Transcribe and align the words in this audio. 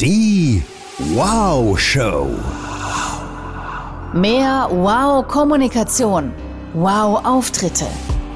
Die 0.00 0.62
Wow 1.14 1.78
Show. 1.78 2.30
Mehr 4.14 4.66
Wow-Kommunikation. 4.70 6.32
Wow-Auftritte. 6.72 7.84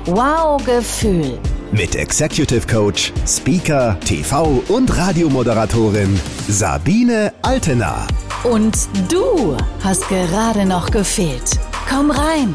Wow-Gefühl. 0.05 1.39
Mit 1.73 1.97
Executive 1.97 2.67
Coach, 2.67 3.15
Speaker, 3.27 3.99
TV 4.01 4.63
und 4.69 4.95
Radiomoderatorin 4.95 6.21
Sabine 6.49 7.33
Altena. 7.41 8.07
Und 8.43 8.77
du 9.11 9.57
hast 9.83 10.07
gerade 10.11 10.67
noch 10.67 10.91
gefehlt. 10.91 11.59
Komm 11.89 12.11
rein. 12.11 12.55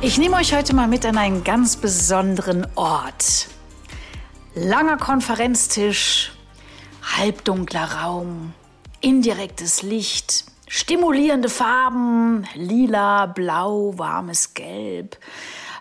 Ich 0.00 0.18
nehme 0.18 0.36
euch 0.36 0.54
heute 0.54 0.72
mal 0.72 0.86
mit 0.86 1.04
an 1.04 1.18
einen 1.18 1.42
ganz 1.42 1.74
besonderen 1.76 2.64
Ort. 2.76 3.48
Langer 4.62 4.98
Konferenztisch, 4.98 6.32
halbdunkler 7.16 8.02
Raum, 8.02 8.52
indirektes 9.00 9.80
Licht, 9.80 10.44
stimulierende 10.68 11.48
Farben, 11.48 12.46
lila, 12.54 13.24
blau, 13.24 13.94
warmes 13.96 14.52
Gelb, 14.52 15.16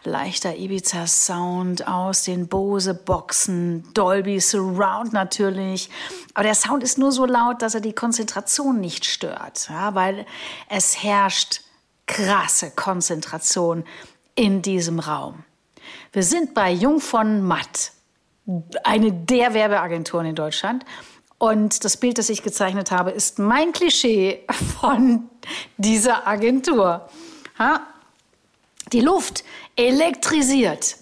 leichter 0.05 0.55
Ibiza-Sound 0.55 1.89
aus 1.89 2.23
den 2.23 2.47
Bose-Boxen, 2.47 3.85
Dolby 3.93 4.39
Surround 4.39 5.11
natürlich. 5.11 5.89
Aber 6.33 6.43
der 6.43 6.55
Sound 6.55 6.81
ist 6.81 6.97
nur 6.97 7.11
so 7.11 7.25
laut, 7.25 7.61
dass 7.61 7.75
er 7.75 7.81
die 7.81 7.91
Konzentration 7.91 8.79
nicht 8.79 9.03
stört, 9.03 9.67
ja, 9.69 9.93
weil 9.93 10.25
es 10.69 11.03
herrscht 11.03 11.63
krasse 12.05 12.71
Konzentration 12.71 13.83
in 14.35 14.61
diesem 14.61 14.99
Raum. 14.99 15.43
Wir 16.13 16.23
sind 16.23 16.53
bei 16.53 16.71
Jung 16.71 17.01
von 17.01 17.41
Matt 17.41 17.91
eine 18.83 19.11
der 19.11 19.53
Werbeagenturen 19.53 20.25
in 20.27 20.35
Deutschland. 20.35 20.85
Und 21.37 21.85
das 21.85 21.97
Bild, 21.97 22.17
das 22.17 22.29
ich 22.29 22.43
gezeichnet 22.43 22.91
habe, 22.91 23.11
ist 23.11 23.39
mein 23.39 23.71
Klischee 23.71 24.45
von 24.81 25.29
dieser 25.77 26.27
Agentur. 26.27 27.09
Ha? 27.57 27.81
Die 28.91 29.01
Luft 29.01 29.43
elektrisiert. 29.75 30.97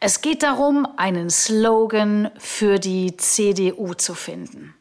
Es 0.00 0.20
geht 0.20 0.42
darum, 0.42 0.86
einen 0.96 1.28
Slogan 1.28 2.30
für 2.38 2.78
die 2.78 3.16
CDU 3.16 3.94
zu 3.94 4.14
finden. 4.14 4.74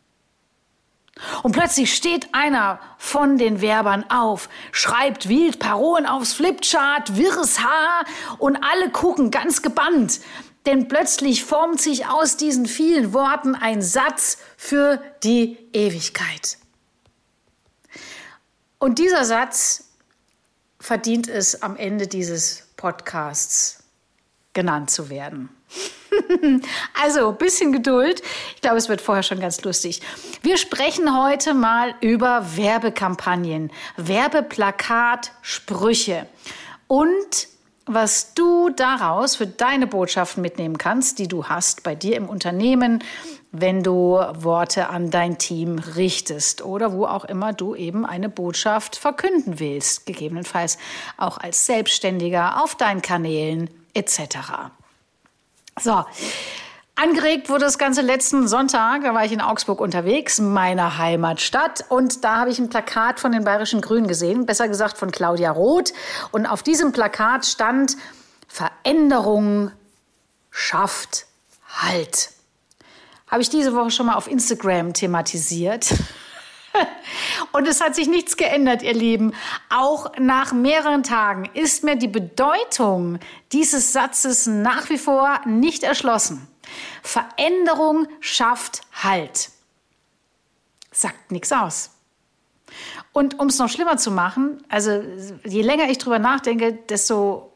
Und 1.42 1.54
plötzlich 1.54 1.96
steht 1.96 2.34
einer 2.34 2.80
von 2.98 3.38
den 3.38 3.62
Werbern 3.62 4.06
auf, 4.10 4.50
schreibt 4.72 5.28
wild 5.28 5.58
Parolen 5.60 6.06
aufs 6.06 6.34
Flipchart, 6.34 7.18
wirres 7.18 7.60
Haar 7.60 8.06
und 8.38 8.58
alle 8.58 8.92
gucken 8.92 9.32
ganz 9.32 9.64
gebannt. 9.64 10.20
Denn 10.68 10.90
plötzlich 10.90 11.46
formt 11.46 11.82
sich 11.82 12.08
aus 12.08 12.36
diesen 12.36 12.66
vielen 12.66 13.14
Worten 13.14 13.56
ein 13.56 13.82
Satz 13.82 14.38
für 14.58 15.02
die 15.24 15.58
Ewigkeit. 15.72 16.58
Und 18.78 19.00
dieser 19.00 19.24
Satz 19.24 19.86
verdient 20.78 21.30
es 21.30 21.64
am 21.64 21.78
Ende 21.78 22.08
dieses 22.08 22.68
Podcasts 22.76 23.82
genannt 24.52 24.90
zu 24.90 25.10
werden. 25.10 25.48
also, 27.02 27.30
ein 27.30 27.38
bisschen 27.38 27.72
Geduld. 27.72 28.22
Ich 28.56 28.62
glaube, 28.62 28.78
es 28.78 28.90
wird 28.90 29.00
vorher 29.00 29.24
schon 29.24 29.40
ganz 29.40 29.64
lustig. 29.64 30.02
Wir 30.42 30.58
sprechen 30.58 31.18
heute 31.18 31.54
mal 31.54 31.96
über 32.02 32.58
Werbekampagnen, 32.58 33.72
Werbeplakat, 33.96 35.32
Sprüche 35.42 36.28
und 36.88 37.48
was 37.88 38.34
du 38.34 38.70
daraus 38.70 39.36
für 39.36 39.48
deine 39.48 39.88
Botschaften 39.88 40.42
mitnehmen 40.42 40.78
kannst, 40.78 41.20
die 41.20 41.28
du 41.28 41.46
hast 41.46 41.84
bei 41.84 41.96
dir 41.96 42.16
im 42.18 42.30
Unternehmen, 42.30 43.04
wenn 43.52 43.82
du 43.82 44.20
Worte 44.34 44.90
an 44.90 45.10
dein 45.10 45.38
Team 45.38 45.80
richtest 45.80 46.62
oder 46.64 46.92
wo 46.92 47.06
auch 47.06 47.26
immer 47.26 47.54
du 47.54 47.76
eben 47.76 48.06
eine 48.06 48.30
Botschaft 48.30 48.98
verkünden 48.98 49.60
willst, 49.60 50.06
gegebenenfalls 50.06 50.78
auch 51.18 51.38
als 51.38 51.66
Selbstständiger 51.66 52.64
auf 52.64 52.76
deinen 52.76 53.02
Kanälen 53.02 53.70
etc. 53.94 54.20
So, 55.80 56.04
Angeregt 57.00 57.48
wurde 57.50 57.66
das 57.66 57.78
Ganze 57.78 58.02
letzten 58.02 58.48
Sonntag, 58.48 59.04
da 59.04 59.14
war 59.14 59.24
ich 59.24 59.32
in 59.32 59.40
Augsburg 59.40 59.82
unterwegs, 59.82 60.40
meiner 60.40 60.98
Heimatstadt. 60.98 61.86
Und 61.90 62.24
da 62.24 62.38
habe 62.38 62.50
ich 62.50 62.58
ein 62.58 62.70
Plakat 62.70 63.20
von 63.20 63.32
den 63.32 63.44
Bayerischen 63.44 63.82
Grünen 63.82 64.08
gesehen, 64.08 64.48
besser 64.48 64.68
gesagt 64.68 64.98
von 64.98 65.12
Claudia 65.12 65.52
Roth. 65.52 65.94
Und 66.32 66.48
auf 66.48 66.64
diesem 66.64 66.94
Plakat 66.94 67.46
stand, 67.46 67.98
Veränderung 68.48 69.70
schafft 70.50 71.28
Halt. 71.70 72.32
Habe 73.28 73.44
ich 73.44 73.50
diese 73.52 73.76
Woche 73.76 73.92
schon 73.92 74.08
mal 74.08 74.16
auf 74.16 74.28
Instagram 74.28 74.94
thematisiert. 74.94 75.94
Und 77.52 77.68
es 77.68 77.80
hat 77.80 77.94
sich 77.94 78.08
nichts 78.08 78.38
geändert, 78.38 78.82
ihr 78.82 78.96
Lieben. 78.96 79.36
Auch 79.70 80.14
nach 80.18 80.52
mehreren 80.52 81.04
Tagen 81.04 81.48
ist 81.54 81.84
mir 81.84 81.96
die 81.96 82.08
Bedeutung 82.08 83.20
dieses 83.52 83.94
Satzes 83.94 84.48
nach 84.48 84.90
wie 84.90 84.98
vor 84.98 85.42
nicht 85.46 85.84
erschlossen. 85.84 86.48
Veränderung 87.04 88.08
schafft 88.20 88.82
Halt. 89.04 89.52
Sagt 90.92 91.32
nichts 91.32 91.52
aus. 91.52 91.92
Und 93.14 93.40
um 93.40 93.48
es 93.48 93.58
noch 93.60 93.70
schlimmer 93.70 93.98
zu 93.98 94.12
machen, 94.12 94.64
also 94.70 95.04
je 95.44 95.62
länger 95.62 95.90
ich 95.90 95.98
drüber 95.98 96.20
nachdenke, 96.20 96.74
desto 96.74 97.54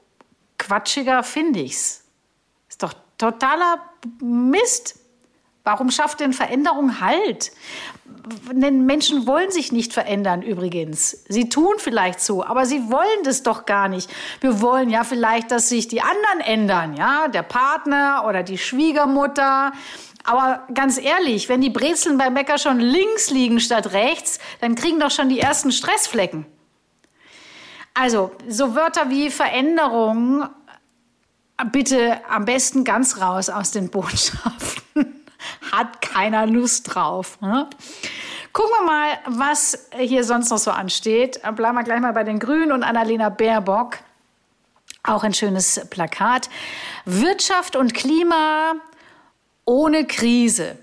quatschiger 0.58 1.24
finde 1.24 1.60
ich's. 1.60 2.04
Ist 2.70 2.84
doch 2.84 2.94
totaler 3.18 3.82
Mist. 4.22 5.00
Warum 5.64 5.92
schafft 5.92 6.20
denn 6.20 6.34
Veränderung 6.34 7.02
Halt? 7.02 7.52
Denn 8.52 8.86
Menschen 8.86 9.26
wollen 9.26 9.52
sich 9.52 9.72
nicht 9.72 9.94
verändern 9.94 10.42
übrigens. 10.42 11.24
Sie 11.28 11.50
tun 11.50 11.76
vielleicht 11.78 12.20
so, 12.20 12.44
aber 12.44 12.66
sie 12.66 12.92
wollen 12.92 13.24
das 13.24 13.44
doch 13.44 13.66
gar 13.66 13.88
nicht. 13.88 14.10
Wir 14.42 14.62
wollen 14.62 14.90
ja 14.90 15.04
vielleicht, 15.04 15.52
dass 15.52 15.70
sich 15.70 15.88
die 15.88 16.02
anderen 16.02 16.40
ändern, 16.42 16.96
ja, 16.96 17.28
der 17.28 17.44
Partner 17.44 18.26
oder 18.28 18.44
die 18.44 18.58
Schwiegermutter. 18.58 19.72
Aber 20.24 20.68
ganz 20.74 21.00
ehrlich, 21.00 21.50
wenn 21.50 21.62
die 21.62 21.70
Brezeln 21.70 22.18
beim 22.18 22.34
Bäcker 22.34 22.58
schon 22.58 22.80
links 22.80 23.32
liegen 23.32 23.60
statt 23.60 23.94
rechts, 23.94 24.40
dann 24.60 24.76
kriegen 24.76 25.00
doch 25.00 25.12
schon 25.12 25.30
die 25.30 25.40
ersten 25.40 25.72
Stressflecken. 25.72 26.46
Also, 27.94 28.32
so 28.48 28.76
Wörter 28.76 29.10
wie 29.10 29.30
Veränderung 29.30 30.46
bitte 31.72 32.22
am 32.30 32.46
besten 32.46 32.84
ganz 32.84 33.20
raus 33.20 33.50
aus 33.50 33.72
den 33.72 33.90
Botschaften 33.90 35.21
hat 35.72 36.02
keiner 36.02 36.46
Lust 36.46 36.94
drauf. 36.94 37.40
Ne? 37.42 37.70
Gucken 38.54 38.72
wir 38.80 38.86
mal, 38.86 39.18
was 39.28 39.88
hier 39.98 40.24
sonst 40.24 40.50
noch 40.50 40.58
so 40.58 40.72
ansteht. 40.72 41.42
Bleiben 41.56 41.76
wir 41.76 41.84
gleich 41.84 42.02
mal 42.02 42.14
bei 42.14 42.24
den 42.24 42.40
Grünen 42.40 42.72
und 42.72 42.84
Annalena 42.84 43.30
Baerbock. 43.30 43.98
Auch 45.04 45.24
ein 45.24 45.34
schönes 45.34 45.88
Plakat. 45.90 46.50
Wirtschaft 47.06 47.76
und 47.76 47.94
Klima 47.94 48.74
ohne 49.66 50.06
Krise. 50.06 50.78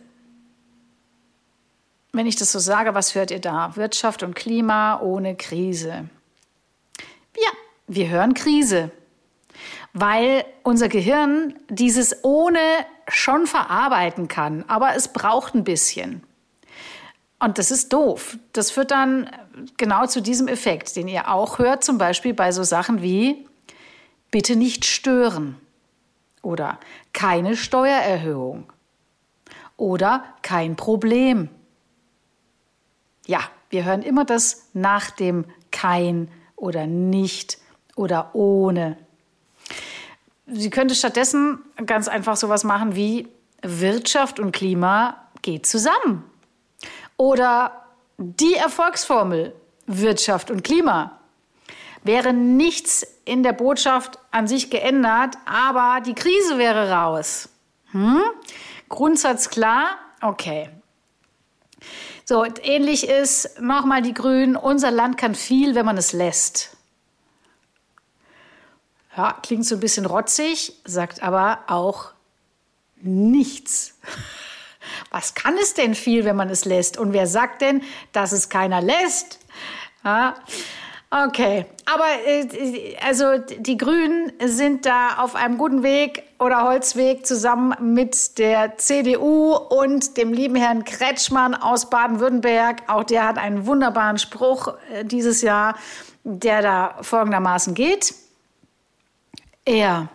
Wenn 2.12 2.26
ich 2.26 2.36
das 2.36 2.50
so 2.50 2.58
sage, 2.58 2.94
was 2.94 3.14
hört 3.14 3.30
ihr 3.30 3.40
da? 3.40 3.76
Wirtschaft 3.76 4.22
und 4.22 4.34
Klima 4.34 5.00
ohne 5.00 5.36
Krise. 5.36 6.08
Ja, 7.36 7.50
wir 7.86 8.08
hören 8.08 8.34
Krise 8.34 8.90
weil 9.92 10.44
unser 10.62 10.88
Gehirn 10.88 11.54
dieses 11.68 12.24
ohne 12.24 12.60
schon 13.08 13.46
verarbeiten 13.46 14.28
kann, 14.28 14.64
aber 14.68 14.94
es 14.94 15.08
braucht 15.08 15.54
ein 15.54 15.64
bisschen. 15.64 16.22
Und 17.40 17.58
das 17.58 17.70
ist 17.70 17.92
doof. 17.92 18.36
Das 18.52 18.70
führt 18.70 18.90
dann 18.90 19.30
genau 19.76 20.06
zu 20.06 20.20
diesem 20.20 20.48
Effekt, 20.48 20.96
den 20.96 21.08
ihr 21.08 21.30
auch 21.30 21.58
hört, 21.58 21.84
zum 21.84 21.98
Beispiel 21.98 22.34
bei 22.34 22.52
so 22.52 22.64
Sachen 22.64 23.00
wie 23.02 23.46
bitte 24.30 24.56
nicht 24.56 24.84
stören 24.84 25.56
oder 26.42 26.78
keine 27.12 27.56
Steuererhöhung 27.56 28.72
oder 29.76 30.24
kein 30.42 30.76
Problem. 30.76 31.48
Ja, 33.26 33.40
wir 33.70 33.84
hören 33.84 34.02
immer 34.02 34.24
das 34.24 34.68
nach 34.72 35.10
dem 35.10 35.44
kein 35.70 36.30
oder 36.56 36.86
nicht 36.86 37.58
oder 37.94 38.34
ohne. 38.34 38.96
Sie 40.50 40.70
könnte 40.70 40.94
stattdessen 40.94 41.58
ganz 41.84 42.08
einfach 42.08 42.36
sowas 42.36 42.64
machen 42.64 42.94
wie 42.94 43.28
Wirtschaft 43.62 44.40
und 44.40 44.52
Klima 44.52 45.28
geht 45.42 45.66
zusammen. 45.66 46.24
Oder 47.16 47.86
die 48.16 48.54
Erfolgsformel 48.54 49.54
Wirtschaft 49.86 50.50
und 50.50 50.64
Klima. 50.64 51.18
Wäre 52.02 52.32
nichts 52.32 53.06
in 53.24 53.42
der 53.42 53.52
Botschaft 53.52 54.18
an 54.30 54.46
sich 54.46 54.70
geändert, 54.70 55.36
aber 55.44 56.00
die 56.00 56.14
Krise 56.14 56.58
wäre 56.58 56.90
raus. 56.90 57.48
Hm? 57.90 58.22
Grundsatz 58.88 59.50
klar? 59.50 59.98
Okay. 60.22 60.70
So, 62.24 62.44
ähnlich 62.62 63.08
ist 63.08 63.60
nochmal 63.60 64.02
die 64.02 64.14
Grünen, 64.14 64.56
unser 64.56 64.90
Land 64.90 65.18
kann 65.18 65.34
viel, 65.34 65.74
wenn 65.74 65.86
man 65.86 65.96
es 65.96 66.12
lässt. 66.12 66.77
Ja, 69.18 69.36
klingt 69.42 69.66
so 69.66 69.74
ein 69.74 69.80
bisschen 69.80 70.06
rotzig, 70.06 70.74
sagt 70.84 71.24
aber 71.24 71.58
auch 71.66 72.12
nichts. 73.02 73.98
Was 75.10 75.34
kann 75.34 75.56
es 75.60 75.74
denn 75.74 75.96
viel, 75.96 76.24
wenn 76.24 76.36
man 76.36 76.50
es 76.50 76.64
lässt? 76.64 76.98
Und 76.98 77.12
wer 77.12 77.26
sagt 77.26 77.60
denn, 77.62 77.82
dass 78.12 78.30
es 78.30 78.48
keiner 78.48 78.80
lässt? 78.80 79.40
Ja. 80.04 80.36
Okay, 81.10 81.66
aber 81.86 82.04
äh, 82.26 82.94
also 83.04 83.38
die 83.38 83.76
Grünen 83.76 84.32
sind 84.44 84.86
da 84.86 85.16
auf 85.16 85.34
einem 85.34 85.58
guten 85.58 85.82
Weg 85.82 86.22
oder 86.38 86.62
Holzweg 86.62 87.26
zusammen 87.26 87.74
mit 87.94 88.38
der 88.38 88.78
CDU 88.78 89.54
und 89.54 90.16
dem 90.16 90.32
lieben 90.32 90.54
Herrn 90.54 90.84
Kretschmann 90.84 91.54
aus 91.54 91.90
Baden-Württemberg. 91.90 92.82
Auch 92.86 93.02
der 93.02 93.26
hat 93.26 93.38
einen 93.38 93.66
wunderbaren 93.66 94.18
Spruch 94.18 94.74
äh, 94.92 95.04
dieses 95.04 95.42
Jahr, 95.42 95.76
der 96.22 96.62
da 96.62 96.98
folgendermaßen 97.00 97.74
geht. 97.74 98.14
Er 99.68 100.08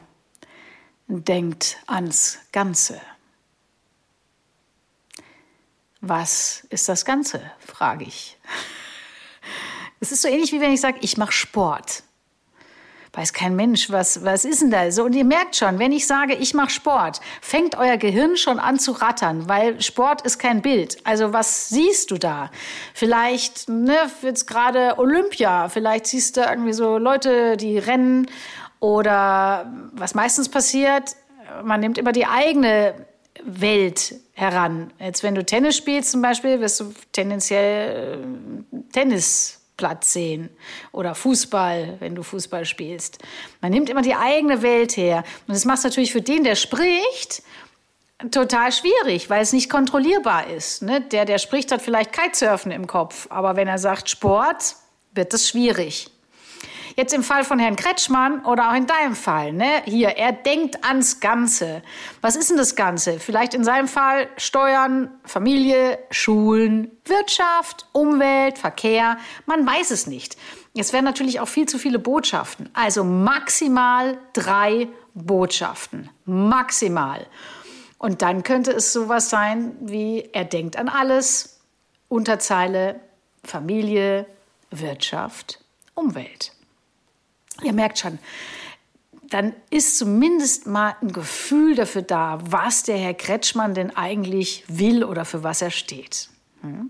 denkt 1.08 1.78
ans 1.86 2.40
Ganze. 2.52 3.00
Was 6.02 6.66
ist 6.72 6.90
das 6.90 7.06
Ganze, 7.06 7.40
frage 7.60 8.04
ich. 8.04 8.36
Es 10.00 10.12
ist 10.12 10.24
so 10.24 10.28
ähnlich 10.28 10.54
wie 10.54 10.60
wenn 10.60 10.74
ich 10.74 10.82
sage, 10.82 10.98
ich 11.02 11.18
mache 11.18 11.34
Sport. 11.34 12.02
Weiß 13.16 13.32
kein 13.32 13.56
Mensch, 13.56 13.92
was, 13.92 14.26
was 14.26 14.44
ist 14.44 14.64
denn 14.64 14.72
da? 14.72 14.92
So, 14.92 15.04
und 15.04 15.14
ihr 15.14 15.24
merkt 15.24 15.56
schon, 15.56 15.78
wenn 15.78 15.92
ich 15.92 16.08
sage, 16.08 16.34
ich 16.34 16.56
mache 16.56 16.72
Sport, 16.72 17.22
fängt 17.42 17.76
euer 17.76 17.98
Gehirn 17.98 18.38
schon 18.38 18.58
an 18.58 18.80
zu 18.80 18.92
rattern, 18.94 19.48
weil 19.48 19.80
Sport 19.82 20.24
ist 20.24 20.40
kein 20.40 20.64
Bild. 20.64 20.98
Also 21.06 21.32
was 21.32 21.70
siehst 21.70 22.10
du 22.10 22.18
da? 22.18 22.50
Vielleicht 22.96 23.70
ne, 23.70 24.10
jetzt 24.24 24.48
gerade 24.48 24.98
Olympia, 24.98 25.70
vielleicht 25.70 26.08
siehst 26.08 26.38
du 26.38 26.42
irgendwie 26.42 26.74
so 26.74 26.98
Leute, 26.98 27.56
die 27.56 27.78
rennen 27.78 28.26
oder 28.84 29.72
was 29.94 30.14
meistens 30.14 30.50
passiert, 30.50 31.16
man 31.64 31.80
nimmt 31.80 31.98
immer 31.98 32.12
die 32.12 32.26
eigene 32.26 32.94
Welt 33.42 34.16
heran. 34.34 34.92
Jetzt, 35.00 35.24
wenn 35.24 35.36
du 35.36 35.46
Tennis 35.46 35.78
spielst 35.78 36.12
zum 36.12 36.22
Beispiel, 36.22 36.60
wirst 36.60 36.82
du 36.82 36.94
tendenziell 37.14 38.20
äh, 38.22 38.92
Tennisplatz 38.92 40.12
sehen 40.12 40.50
oder 40.92 41.16
Fußball, 41.16 41.96
wenn 42.00 42.14
du 42.14 42.24
Fußball 42.24 42.66
spielst. 42.66 43.20
Man 43.62 43.72
nimmt 43.72 43.90
immer 43.90 44.02
die 44.02 44.16
eigene 44.16 44.62
Welt 44.62 44.98
her. 44.98 45.24
Und 45.48 45.56
das 45.56 45.64
macht 45.64 45.78
es 45.78 45.86
natürlich 45.86 46.12
für 46.12 46.22
den, 46.22 46.44
der 46.44 46.56
spricht, 46.56 47.42
total 48.32 48.74
schwierig, 48.74 49.30
weil 49.30 49.44
es 49.44 49.54
nicht 49.54 49.70
kontrollierbar 49.70 50.48
ist. 50.48 50.82
Ne? 50.82 51.00
Der, 51.00 51.24
der 51.24 51.38
spricht, 51.38 51.72
hat 51.72 51.82
vielleicht 51.82 52.12
Kitesurfen 52.12 52.74
im 52.74 52.86
Kopf. 52.88 53.28
Aber 53.30 53.56
wenn 53.56 53.70
er 53.70 53.78
sagt 53.78 54.10
Sport, 54.10 54.76
wird 55.14 55.34
es 55.34 55.48
schwierig. 55.48 56.10
Jetzt 56.96 57.14
im 57.14 57.24
Fall 57.24 57.44
von 57.44 57.60
Herrn 57.60 57.76
Kretschmann 57.76 58.46
oder 58.46 58.70
auch 58.70 58.76
in 58.76 58.86
deinem 58.86 59.16
Fall, 59.16 59.52
ne? 59.52 59.82
Hier, 59.86 60.10
er 60.10 60.32
denkt 60.32 60.84
ans 60.86 61.20
Ganze. 61.20 61.82
Was 62.22 62.36
ist 62.36 62.50
denn 62.50 62.58
das 62.58 62.76
Ganze? 62.76 63.20
Vielleicht 63.20 63.54
in 63.54 63.64
seinem 63.64 63.88
Fall 63.88 64.28
Steuern, 64.38 65.10
Familie, 65.24 65.98
Schulen, 66.12 66.92
Wirtschaft, 67.06 67.88
Umwelt, 67.94 68.58
Verkehr. 68.58 69.18
Man 69.46 69.66
weiß 69.66 69.92
es 69.92 70.08
nicht. 70.08 70.38
Es 70.76 70.94
wären 70.94 71.06
natürlich 71.06 71.40
auch 71.40 71.48
viel 71.48 71.68
zu 71.68 71.78
viele 71.78 72.00
Botschaften. 72.00 72.70
Also 72.74 73.04
maximal 73.04 74.18
drei 74.34 74.88
Botschaften. 75.14 76.10
Maximal. 76.26 77.26
Und 77.98 78.22
dann 78.22 78.44
könnte 78.44 78.72
es 78.72 78.92
sowas 78.92 79.30
sein 79.30 79.76
wie, 79.80 80.30
er 80.34 80.46
denkt 80.46 80.78
an 80.78 80.90
alles. 80.90 81.62
Unterzeile 82.10 83.00
Familie, 83.44 84.26
Wirtschaft, 84.72 85.60
Umwelt. 85.96 86.52
Ihr 87.62 87.74
merkt 87.74 88.00
schon, 88.00 88.20
dann 89.30 89.54
ist 89.70 89.98
zumindest 89.98 90.68
mal 90.68 90.96
ein 91.02 91.12
Gefühl 91.12 91.76
dafür 91.76 92.02
da, 92.02 92.40
was 92.44 92.84
der 92.84 92.98
Herr 92.98 93.14
Kretschmann 93.14 93.74
denn 93.74 93.96
eigentlich 93.96 94.64
will 94.68 95.04
oder 95.04 95.26
für 95.26 95.44
was 95.44 95.62
er 95.62 95.72
steht. 95.72 96.30
Hm? 96.62 96.90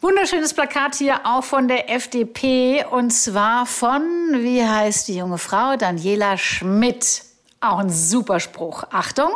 Wunderschönes 0.00 0.52
Plakat 0.52 0.96
hier 0.96 1.24
auch 1.24 1.42
von 1.42 1.66
der 1.66 1.90
FDP 1.90 2.84
und 2.84 3.10
zwar 3.10 3.64
von, 3.64 4.02
wie 4.34 4.62
heißt 4.62 5.08
die 5.08 5.16
junge 5.16 5.38
Frau, 5.38 5.76
Daniela 5.76 6.36
Schmidt. 6.36 7.22
Auch 7.60 7.78
ein 7.78 7.88
super 7.88 8.38
Spruch. 8.38 8.84
Achtung! 8.90 9.30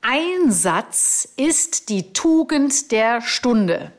Einsatz 0.00 1.28
ist 1.36 1.88
die 1.88 2.12
Tugend 2.12 2.90
der 2.90 3.20
Stunde. 3.20 3.92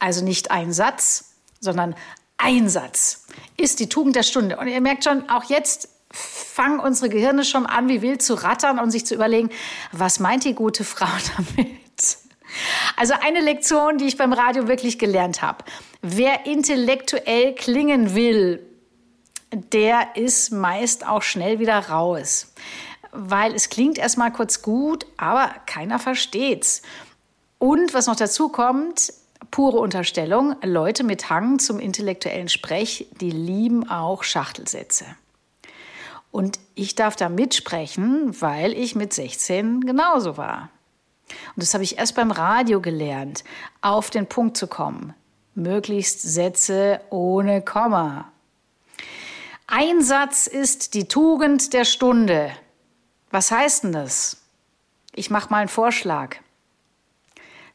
Also 0.00 0.24
nicht 0.24 0.50
ein 0.50 0.72
Satz, 0.72 1.36
sondern 1.60 1.94
Einsatz 2.42 3.26
ist 3.56 3.80
die 3.80 3.88
Tugend 3.88 4.16
der 4.16 4.22
Stunde. 4.22 4.56
Und 4.56 4.68
ihr 4.68 4.80
merkt 4.80 5.04
schon, 5.04 5.28
auch 5.30 5.44
jetzt 5.44 5.88
fangen 6.10 6.80
unsere 6.80 7.08
Gehirne 7.08 7.44
schon 7.44 7.66
an, 7.66 7.88
wie 7.88 8.02
wild 8.02 8.22
zu 8.22 8.34
rattern 8.34 8.78
und 8.78 8.90
sich 8.90 9.06
zu 9.06 9.14
überlegen, 9.14 9.50
was 9.92 10.20
meint 10.20 10.44
die 10.44 10.54
gute 10.54 10.84
Frau 10.84 11.06
damit? 11.36 12.18
Also 12.96 13.14
eine 13.20 13.40
Lektion, 13.40 13.96
die 13.96 14.06
ich 14.06 14.18
beim 14.18 14.32
Radio 14.32 14.68
wirklich 14.68 14.98
gelernt 14.98 15.40
habe. 15.40 15.64
Wer 16.02 16.46
intellektuell 16.46 17.54
klingen 17.54 18.14
will, 18.14 18.60
der 19.52 20.16
ist 20.16 20.50
meist 20.50 21.06
auch 21.06 21.22
schnell 21.22 21.58
wieder 21.58 21.78
raus. 21.78 22.52
Weil 23.12 23.54
es 23.54 23.68
klingt 23.68 23.98
erstmal 23.98 24.32
kurz 24.32 24.62
gut, 24.62 25.06
aber 25.16 25.54
keiner 25.66 25.98
versteht's. 25.98 26.82
Und 27.58 27.94
was 27.94 28.06
noch 28.06 28.16
dazu 28.16 28.48
kommt, 28.48 29.12
pure 29.50 29.78
Unterstellung. 29.78 30.56
Leute 30.62 31.04
mit 31.04 31.30
Hang 31.30 31.58
zum 31.58 31.78
intellektuellen 31.78 32.48
Sprech, 32.48 33.08
die 33.20 33.30
lieben 33.30 33.88
auch 33.88 34.22
Schachtelsätze. 34.22 35.04
Und 36.30 36.58
ich 36.74 36.94
darf 36.94 37.16
da 37.16 37.28
mitsprechen, 37.28 38.40
weil 38.40 38.72
ich 38.72 38.94
mit 38.94 39.12
16 39.12 39.82
genauso 39.82 40.36
war. 40.36 40.70
Und 41.28 41.62
das 41.62 41.74
habe 41.74 41.84
ich 41.84 41.98
erst 41.98 42.14
beim 42.14 42.30
Radio 42.30 42.80
gelernt, 42.80 43.44
auf 43.80 44.10
den 44.10 44.26
Punkt 44.26 44.56
zu 44.56 44.66
kommen. 44.66 45.14
Möglichst 45.54 46.22
Sätze 46.22 47.00
ohne 47.10 47.60
Komma. 47.60 48.30
Einsatz 49.66 50.46
ist 50.46 50.94
die 50.94 51.08
Tugend 51.08 51.72
der 51.72 51.84
Stunde. 51.84 52.50
Was 53.30 53.50
heißt 53.50 53.84
denn 53.84 53.92
das? 53.92 54.38
Ich 55.14 55.30
mache 55.30 55.50
mal 55.50 55.58
einen 55.58 55.68
Vorschlag. 55.68 56.36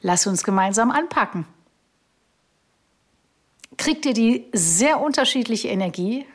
Lass 0.02 0.28
uns 0.28 0.44
gemeinsam 0.44 0.92
anpacken 0.92 1.46
kriegt 3.78 4.06
ihr 4.06 4.14
die 4.14 4.48
sehr 4.54 5.00
unterschiedliche 5.00 5.68
Energie. 5.70 6.26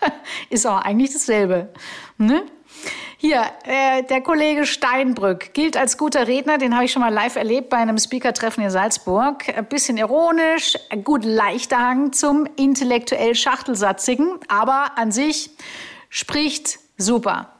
Ist 0.50 0.66
auch 0.66 0.80
eigentlich 0.80 1.12
dasselbe. 1.12 1.72
Ne? 2.18 2.44
Hier, 3.18 3.44
äh, 3.64 4.02
der 4.02 4.20
Kollege 4.20 4.66
Steinbrück 4.66 5.54
gilt 5.54 5.76
als 5.76 5.96
guter 5.96 6.26
Redner, 6.26 6.58
den 6.58 6.74
habe 6.74 6.86
ich 6.86 6.92
schon 6.92 7.02
mal 7.02 7.12
live 7.12 7.36
erlebt 7.36 7.68
bei 7.68 7.76
einem 7.76 7.96
Speaker-Treffen 7.96 8.64
in 8.64 8.70
Salzburg. 8.70 9.48
Ein 9.48 9.66
bisschen 9.66 9.96
ironisch, 9.96 10.76
gut 11.04 11.24
leichter 11.24 11.78
Hang 11.78 12.12
zum 12.12 12.48
intellektuell 12.56 13.36
Schachtelsatzigen, 13.36 14.40
aber 14.48 14.98
an 14.98 15.12
sich 15.12 15.50
spricht 16.08 16.80
super. 16.96 17.52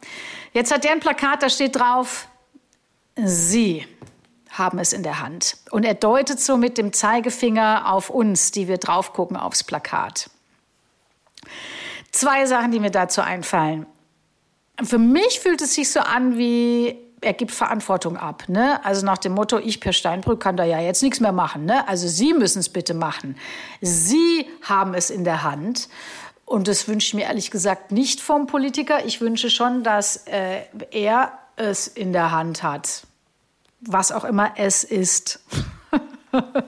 Jetzt 0.52 0.72
hat 0.72 0.82
der 0.82 0.92
ein 0.92 1.00
Plakat, 1.00 1.44
da 1.44 1.48
steht 1.48 1.76
drauf, 1.76 2.26
Sie 3.14 3.86
haben 4.52 4.78
es 4.78 4.92
in 4.92 5.02
der 5.02 5.20
Hand. 5.20 5.56
Und 5.70 5.84
er 5.84 5.94
deutet 5.94 6.38
so 6.38 6.56
mit 6.56 6.78
dem 6.78 6.92
Zeigefinger 6.92 7.90
auf 7.90 8.10
uns, 8.10 8.50
die 8.50 8.68
wir 8.68 8.78
drauf 8.78 9.12
gucken 9.12 9.36
aufs 9.36 9.64
Plakat. 9.64 10.30
Zwei 12.12 12.44
Sachen, 12.44 12.70
die 12.70 12.80
mir 12.80 12.90
dazu 12.90 13.22
einfallen. 13.22 13.86
Für 14.82 14.98
mich 14.98 15.40
fühlt 15.40 15.62
es 15.62 15.74
sich 15.74 15.90
so 15.90 16.00
an 16.00 16.36
wie, 16.36 16.98
er 17.22 17.32
gibt 17.32 17.52
Verantwortung 17.52 18.18
ab. 18.18 18.44
Ne? 18.48 18.84
Also 18.84 19.06
nach 19.06 19.18
dem 19.18 19.32
Motto, 19.32 19.58
ich 19.58 19.80
per 19.80 19.94
Steinbrück 19.94 20.40
kann 20.40 20.56
da 20.56 20.64
ja 20.64 20.80
jetzt 20.80 21.02
nichts 21.02 21.20
mehr 21.20 21.32
machen. 21.32 21.64
Ne? 21.64 21.88
Also 21.88 22.06
Sie 22.06 22.34
müssen 22.34 22.58
es 22.58 22.68
bitte 22.68 22.92
machen. 22.92 23.36
Sie 23.80 24.46
haben 24.62 24.92
es 24.92 25.08
in 25.08 25.24
der 25.24 25.42
Hand. 25.42 25.88
Und 26.44 26.68
das 26.68 26.86
wünsche 26.88 27.06
ich 27.06 27.14
mir 27.14 27.24
ehrlich 27.24 27.50
gesagt 27.50 27.92
nicht 27.92 28.20
vom 28.20 28.46
Politiker. 28.46 29.06
Ich 29.06 29.22
wünsche 29.22 29.48
schon, 29.48 29.82
dass 29.82 30.26
äh, 30.26 30.62
er 30.90 31.38
es 31.56 31.86
in 31.86 32.12
der 32.12 32.32
Hand 32.32 32.62
hat 32.62 33.04
was 33.82 34.12
auch 34.12 34.24
immer 34.24 34.52
es 34.56 34.84
ist. 34.84 35.40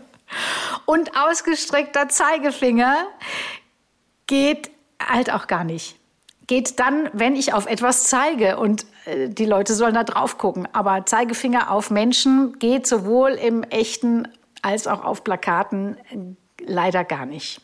Und 0.87 1.17
ausgestreckter 1.17 2.09
Zeigefinger 2.09 3.07
geht 4.27 4.71
halt 5.01 5.33
auch 5.33 5.47
gar 5.47 5.65
nicht. 5.65 5.97
Geht 6.47 6.79
dann, 6.79 7.09
wenn 7.13 7.37
ich 7.37 7.55
auf 7.55 7.67
etwas 7.67 8.05
zeige 8.05 8.59
und 8.59 8.85
äh, 9.07 9.29
die 9.29 9.47
Leute 9.47 9.75
sollen 9.75 9.95
da 9.95 10.05
drauf 10.05 10.37
gucken. 10.37 10.69
Aber 10.73 11.07
Zeigefinger 11.07 11.71
auf 11.71 11.91
Menschen 11.91 12.59
geht 12.59 12.87
sowohl 12.87 13.31
im 13.33 13.63
echten 13.63 14.29
als 14.61 14.87
auch 14.87 15.05
auf 15.05 15.25
Plakaten 15.25 15.97
äh, 16.11 16.65
leider 16.67 17.05
gar 17.05 17.25
nicht. 17.25 17.61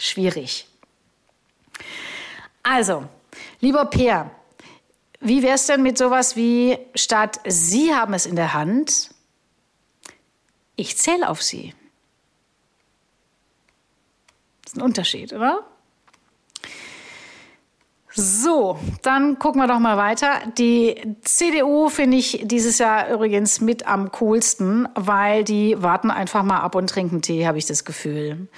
Schwierig. 0.00 0.66
Also, 2.64 3.04
lieber 3.60 3.84
Peer, 3.86 4.30
wie 5.20 5.42
wäre 5.42 5.54
es 5.54 5.66
denn 5.66 5.82
mit 5.82 5.98
sowas 5.98 6.36
wie, 6.36 6.78
statt 6.94 7.40
Sie 7.46 7.94
haben 7.94 8.14
es 8.14 8.26
in 8.26 8.36
der 8.36 8.54
Hand, 8.54 9.10
ich 10.76 10.96
zähle 10.96 11.28
auf 11.28 11.42
Sie? 11.42 11.74
Das 14.62 14.72
ist 14.72 14.78
ein 14.78 14.82
Unterschied, 14.82 15.32
oder? 15.32 15.66
So, 18.14 18.78
dann 19.02 19.38
gucken 19.38 19.60
wir 19.60 19.68
doch 19.68 19.78
mal 19.78 19.98
weiter. 19.98 20.40
Die 20.56 20.96
CDU 21.22 21.88
finde 21.88 22.16
ich 22.16 22.40
dieses 22.44 22.78
Jahr 22.78 23.10
übrigens 23.10 23.60
mit 23.60 23.86
am 23.86 24.10
coolsten, 24.12 24.88
weil 24.94 25.44
die 25.44 25.80
warten 25.82 26.10
einfach 26.10 26.42
mal 26.42 26.60
ab 26.60 26.74
und 26.74 26.88
trinken 26.88 27.20
Tee, 27.20 27.46
habe 27.46 27.58
ich 27.58 27.66
das 27.66 27.84
Gefühl. 27.84 28.48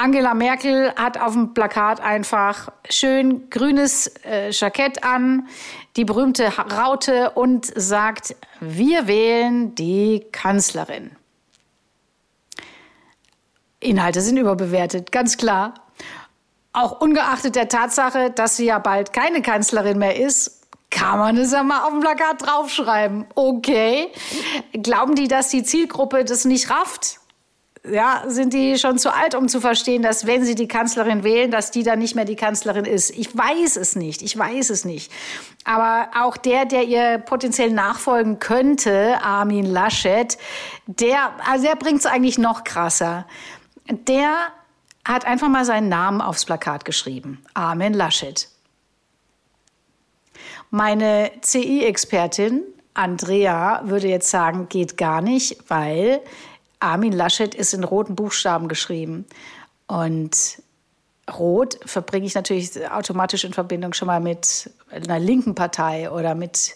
Angela 0.00 0.32
Merkel 0.32 0.90
hat 0.96 1.20
auf 1.20 1.34
dem 1.34 1.52
Plakat 1.52 2.00
einfach 2.00 2.70
schön 2.88 3.50
grünes 3.50 4.06
äh, 4.24 4.50
Jackett 4.50 5.04
an, 5.04 5.48
die 5.96 6.06
berühmte 6.06 6.50
Raute 6.56 7.30
und 7.30 7.70
sagt, 7.76 8.34
wir 8.60 9.06
wählen 9.06 9.74
die 9.74 10.24
Kanzlerin. 10.32 11.10
Inhalte 13.80 14.22
sind 14.22 14.38
überbewertet, 14.38 15.12
ganz 15.12 15.36
klar. 15.36 15.74
Auch 16.72 17.00
ungeachtet 17.00 17.54
der 17.54 17.68
Tatsache, 17.68 18.30
dass 18.30 18.56
sie 18.56 18.66
ja 18.66 18.78
bald 18.78 19.12
keine 19.12 19.42
Kanzlerin 19.42 19.98
mehr 19.98 20.18
ist, 20.18 20.62
kann 20.92 21.18
man 21.18 21.36
es 21.38 21.52
ja 21.52 21.62
mal 21.62 21.84
auf 21.84 21.90
dem 21.90 22.00
Plakat 22.00 22.46
draufschreiben. 22.46 23.26
Okay. 23.34 24.08
Glauben 24.72 25.14
die, 25.14 25.26
dass 25.26 25.48
die 25.48 25.62
Zielgruppe 25.62 26.24
das 26.24 26.44
nicht 26.44 26.70
rafft? 26.70 27.18
Ja, 27.90 28.22
sind 28.26 28.52
die 28.52 28.78
schon 28.78 28.98
zu 28.98 29.12
alt, 29.12 29.34
um 29.34 29.48
zu 29.48 29.60
verstehen, 29.60 30.02
dass 30.02 30.26
wenn 30.26 30.44
sie 30.44 30.54
die 30.54 30.68
Kanzlerin 30.68 31.24
wählen, 31.24 31.50
dass 31.50 31.72
die 31.72 31.82
dann 31.82 31.98
nicht 31.98 32.14
mehr 32.14 32.24
die 32.24 32.36
Kanzlerin 32.36 32.84
ist? 32.84 33.10
Ich 33.10 33.36
weiß 33.36 33.76
es 33.76 33.96
nicht. 33.96 34.22
Ich 34.22 34.38
weiß 34.38 34.70
es 34.70 34.84
nicht. 34.84 35.10
Aber 35.64 36.08
auch 36.14 36.36
der, 36.36 36.64
der 36.64 36.84
ihr 36.84 37.18
potenziell 37.18 37.70
nachfolgen 37.70 38.38
könnte, 38.38 39.18
Armin 39.22 39.66
Laschet, 39.66 40.38
der, 40.86 41.32
also 41.50 41.64
der 41.64 41.74
bringt 41.74 42.00
es 42.00 42.06
eigentlich 42.06 42.38
noch 42.38 42.62
krasser. 42.62 43.26
Der 43.90 44.52
hat 45.04 45.24
einfach 45.24 45.48
mal 45.48 45.64
seinen 45.64 45.88
Namen 45.88 46.20
aufs 46.20 46.44
Plakat 46.44 46.84
geschrieben. 46.84 47.42
Armin 47.54 47.94
Laschet. 47.94 48.48
Meine 50.70 51.30
CI-Expertin 51.42 52.62
Andrea 52.94 53.82
würde 53.84 54.08
jetzt 54.08 54.30
sagen, 54.30 54.68
geht 54.68 54.96
gar 54.96 55.22
nicht, 55.22 55.58
weil 55.68 56.20
Armin 56.78 57.12
Laschet 57.12 57.54
ist 57.54 57.72
in 57.74 57.84
roten 57.84 58.14
Buchstaben 58.16 58.68
geschrieben. 58.68 59.26
Und 59.86 60.62
Rot 61.30 61.78
verbringe 61.86 62.26
ich 62.26 62.34
natürlich 62.34 62.90
automatisch 62.90 63.44
in 63.44 63.52
Verbindung 63.52 63.92
schon 63.92 64.06
mal 64.06 64.20
mit 64.20 64.70
einer 64.90 65.18
linken 65.18 65.54
Partei 65.54 66.10
oder 66.10 66.34
mit 66.34 66.74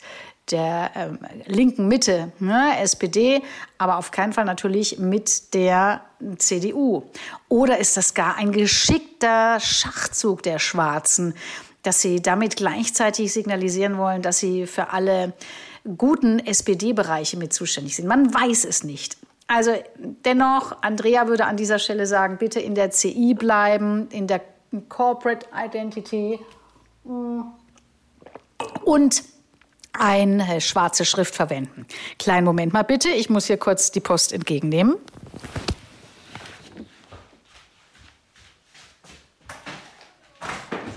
der 0.51 0.91
ähm, 0.95 1.19
linken 1.47 1.89
Mitte, 1.89 2.33
ne, 2.39 2.79
SPD, 2.81 3.43
aber 3.79 3.99
auf 3.99 4.11
keinen 4.11 4.33
Fall 4.33 4.45
natürlich 4.45 4.99
mit 4.99 5.55
der 5.55 6.03
CDU. 6.39 7.03
Oder 7.49 7.79
ist 7.79 7.97
das 7.97 8.15
gar 8.15 8.37
ein 8.37 8.53
geschickter 8.53 9.59
Schachzug 9.61 10.43
der 10.43 10.59
Schwarzen, 10.59 11.35
dass 11.83 12.01
sie 12.01 12.23
damit 12.23 12.57
gleichzeitig 12.57 13.33
signalisieren 13.33 13.99
wollen, 13.99 14.23
dass 14.23 14.39
sie 14.39 14.67
für 14.67 14.91
alle 14.91 15.33
guten 15.97 16.39
SPD-Bereiche 16.39 17.37
mit 17.37 17.53
zuständig 17.53 17.97
sind? 17.97 18.07
Man 18.07 18.33
weiß 18.33 18.65
es 18.65 18.85
nicht. 18.85 19.17
Also 19.49 19.73
dennoch, 20.25 20.83
Andrea 20.83 21.29
würde 21.29 21.45
an 21.45 21.57
dieser 21.57 21.79
Stelle 21.79 22.07
sagen, 22.07 22.39
bitte 22.39 22.61
in 22.61 22.75
der 22.75 22.91
CI 22.91 23.35
bleiben, 23.35 24.09
in 24.11 24.27
der 24.27 24.41
Corporate 24.89 25.47
Identity. 25.55 26.41
Und 28.85 29.23
eine 30.01 30.61
schwarze 30.61 31.05
Schrift 31.05 31.35
verwenden. 31.35 31.87
Kleinen 32.19 32.45
Moment 32.45 32.73
mal 32.73 32.83
bitte, 32.83 33.09
ich 33.09 33.31
muss 33.31 33.47
hier 33.47 33.57
kurz 33.57 33.91
die 33.91 34.01
Post 34.01 34.33
entgegennehmen. 34.33 34.97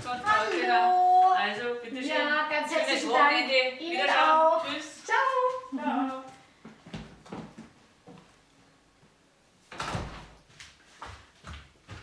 Hallo. 0.04 1.32
Also, 1.36 1.64
bitte 1.82 1.96
schön. 1.96 2.08
Ja, 2.08 2.48
ganz 2.50 2.74
herzlichen 2.74 3.10
Dank. 3.10 3.80
Ihnen 3.80 4.08
auch. 4.10 4.64
Tschüss. 4.64 5.04
Ciao. 5.04 5.16
Ciao. 5.82 6.22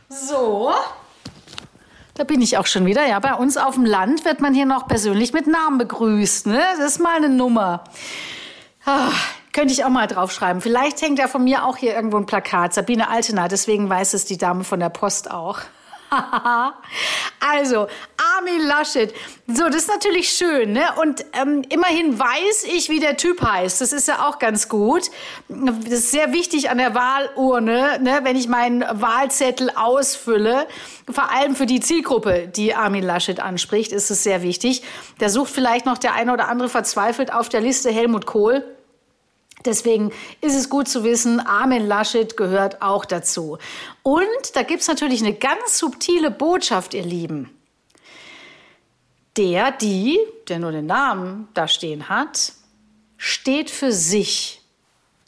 So, 0.09 0.73
da 2.15 2.16
bin 2.27 2.41
ich 2.41 2.57
auch 2.57 2.67
schon 2.67 2.85
wieder. 2.85 3.05
Ja, 3.07 3.19
bei 3.19 3.33
uns 3.33 3.57
auf 3.57 3.75
dem 3.75 3.85
Land 3.85 4.25
wird 4.25 4.41
man 4.41 4.53
hier 4.53 4.65
noch 4.65 4.87
persönlich 4.87 5.33
mit 5.33 5.47
Namen 5.47 5.77
begrüßt. 5.77 6.47
Ne? 6.47 6.61
Das 6.77 6.85
ist 6.85 6.99
mal 6.99 7.15
eine 7.15 7.29
Nummer. 7.29 7.83
Ah, 8.85 9.11
könnte 9.53 9.73
ich 9.73 9.83
auch 9.83 9.89
mal 9.89 10.07
draufschreiben. 10.07 10.61
Vielleicht 10.61 11.01
hängt 11.01 11.19
ja 11.19 11.27
von 11.27 11.43
mir 11.43 11.65
auch 11.65 11.77
hier 11.77 11.95
irgendwo 11.95 12.17
ein 12.17 12.25
Plakat. 12.25 12.73
Sabine 12.73 13.09
Altena, 13.09 13.47
deswegen 13.47 13.89
weiß 13.89 14.13
es 14.13 14.25
die 14.25 14.37
Dame 14.37 14.63
von 14.63 14.79
der 14.79 14.89
Post 14.89 15.31
auch. 15.31 15.59
also, 17.39 17.87
Armin 18.37 18.67
Laschet. 18.67 19.13
So, 19.47 19.65
das 19.65 19.83
ist 19.83 19.87
natürlich 19.87 20.29
schön, 20.29 20.73
ne? 20.73 20.83
Und 21.01 21.25
ähm, 21.33 21.63
immerhin 21.69 22.19
weiß 22.19 22.65
ich, 22.75 22.89
wie 22.89 22.99
der 22.99 23.17
Typ 23.17 23.41
heißt. 23.41 23.81
Das 23.81 23.93
ist 23.93 24.07
ja 24.07 24.27
auch 24.27 24.39
ganz 24.39 24.69
gut. 24.69 25.09
Das 25.47 25.93
ist 25.93 26.11
sehr 26.11 26.33
wichtig 26.33 26.69
an 26.69 26.77
der 26.77 26.93
Wahlurne, 26.93 27.99
ne? 28.01 28.19
wenn 28.23 28.35
ich 28.35 28.47
meinen 28.47 28.81
Wahlzettel 28.81 29.71
ausfülle. 29.75 30.67
Vor 31.09 31.31
allem 31.31 31.55
für 31.55 31.65
die 31.65 31.79
Zielgruppe, 31.79 32.47
die 32.47 32.75
Armin 32.75 33.03
Laschet 33.03 33.39
anspricht, 33.39 33.91
ist 33.91 34.11
es 34.11 34.23
sehr 34.23 34.41
wichtig. 34.41 34.83
Da 35.19 35.29
sucht 35.29 35.51
vielleicht 35.51 35.85
noch 35.85 35.97
der 35.97 36.13
eine 36.13 36.33
oder 36.33 36.47
andere 36.47 36.69
verzweifelt 36.69 37.33
auf 37.33 37.49
der 37.49 37.61
Liste 37.61 37.89
Helmut 37.89 38.25
Kohl. 38.25 38.63
Deswegen 39.65 40.11
ist 40.41 40.55
es 40.55 40.69
gut 40.69 40.87
zu 40.87 41.03
wissen, 41.03 41.39
Armin 41.39 41.87
Laschet 41.87 42.37
gehört 42.37 42.81
auch 42.81 43.05
dazu. 43.05 43.57
Und 44.03 44.55
da 44.55 44.61
gibt 44.61 44.81
es 44.81 44.87
natürlich 44.87 45.21
eine 45.21 45.33
ganz 45.33 45.79
subtile 45.79 46.29
Botschaft, 46.29 46.93
ihr 46.93 47.03
Lieben. 47.03 47.56
Der, 49.37 49.71
die, 49.71 50.19
der 50.47 50.59
nur 50.59 50.71
den 50.71 50.87
Namen 50.87 51.47
da 51.53 51.67
stehen 51.67 52.09
hat, 52.09 52.53
steht 53.17 53.69
für 53.69 53.91
sich. 53.91 54.61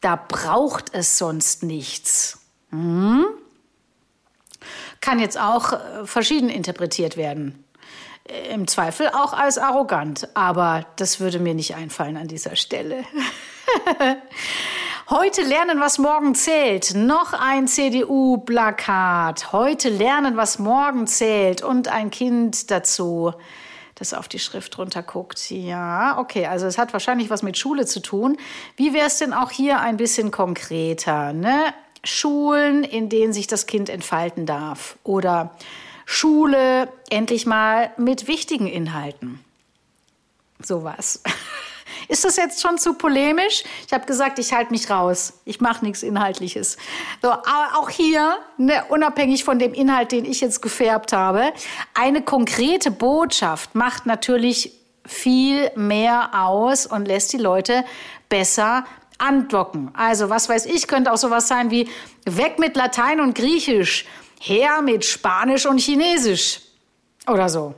Da 0.02 0.16
braucht 0.16 0.94
es 0.94 1.18
sonst 1.18 1.64
nichts. 1.64 2.40
Hm? 2.72 3.26
Kann 5.02 5.20
jetzt 5.20 5.40
auch 5.40 5.74
äh, 5.74 6.06
verschieden 6.06 6.50
interpretiert 6.50 7.18
werden. 7.18 7.64
Im 8.52 8.68
Zweifel 8.68 9.10
auch 9.10 9.34
als 9.34 9.58
arrogant, 9.58 10.30
aber 10.36 10.86
das 10.98 11.20
würde 11.20 11.40
mir 11.40 11.56
nicht 11.56 11.76
einfallen 11.76 12.16
an 12.16 12.28
dieser 12.28 12.56
Stelle. 12.56 13.04
Heute 15.10 15.42
lernen, 15.42 15.80
was 15.80 15.98
morgen 15.98 16.36
zählt. 16.36 16.94
Noch 16.94 17.34
ein 17.34 17.68
CDU-Plakat. 17.68 19.52
Heute 19.52 19.90
lernen, 19.90 20.38
was 20.38 20.60
morgen 20.60 21.08
zählt. 21.08 21.64
Und 21.64 21.88
ein 21.88 22.12
Kind 22.12 22.70
dazu, 22.70 23.34
das 24.00 24.14
auf 24.14 24.28
die 24.28 24.40
Schrift 24.40 24.78
runterguckt. 24.78 25.52
Ja, 25.52 26.18
okay, 26.18 26.46
also 26.48 26.66
es 26.66 26.78
hat 26.78 26.94
wahrscheinlich 26.94 27.30
was 27.30 27.44
mit 27.44 27.58
Schule 27.58 27.86
zu 27.86 28.02
tun. 28.02 28.38
Wie 28.76 28.94
wäre 28.94 29.08
es 29.08 29.18
denn 29.18 29.34
auch 29.34 29.52
hier 29.52 29.80
ein 29.80 29.98
bisschen 29.98 30.32
konkreter? 30.32 31.34
Ne? 31.34 31.74
Schulen, 32.04 32.84
in 32.84 33.10
denen 33.10 33.34
sich 33.34 33.48
das 33.48 33.68
Kind 33.68 33.90
entfalten 33.90 34.46
darf. 34.46 34.98
Oder 35.04 35.56
Schule 36.06 36.90
endlich 37.10 37.46
mal 37.46 37.92
mit 37.98 38.28
wichtigen 38.28 38.68
Inhalten. 38.68 39.40
Sowas. 40.62 41.22
Ist 42.10 42.26
das 42.26 42.38
jetzt 42.38 42.60
schon 42.60 42.80
zu 42.80 42.96
polemisch? 42.96 43.64
Ich 43.86 43.94
habe 43.94 44.08
gesagt, 44.08 44.40
ich 44.40 44.52
halte 44.52 44.72
mich 44.72 44.90
raus. 44.90 45.34
Ich 45.46 45.62
mache 45.62 45.86
nichts 45.86 46.02
Inhaltliches. 46.02 46.78
So, 47.22 47.30
aber 47.30 47.78
auch 47.78 47.92
hier, 47.92 48.40
ne, 48.58 48.84
unabhängig 48.90 49.44
von 49.44 49.60
dem 49.60 49.76
Inhalt, 49.76 50.12
den 50.12 50.26
ich 50.26 50.42
jetzt 50.42 50.64
gefärbt 50.64 51.14
habe, 51.14 51.54
eine 51.94 52.24
konkrete 52.24 52.90
Botschaft 52.90 53.76
macht 53.76 54.08
natürlich 54.08 54.74
viel 55.06 55.70
mehr 55.76 56.32
aus 56.34 56.88
und 56.88 57.08
lässt 57.08 57.32
die 57.32 57.38
Leute 57.38 57.86
besser 58.28 58.86
andocken. 59.20 59.92
Also, 59.94 60.32
was 60.32 60.50
weiß 60.50 60.66
ich, 60.66 60.88
könnte 60.88 61.14
auch 61.14 61.18
sowas 61.18 61.48
sein 61.48 61.70
wie 61.70 61.88
weg 62.26 62.58
mit 62.58 62.76
Latein 62.76 63.22
und 63.22 63.36
Griechisch, 63.36 64.08
her 64.40 64.82
mit 64.82 65.06
Spanisch 65.06 65.68
und 65.68 65.80
Chinesisch 65.80 66.62
oder 67.28 67.50
so 67.50 67.76